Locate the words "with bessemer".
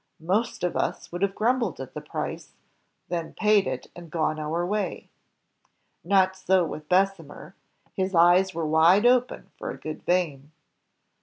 6.65-7.53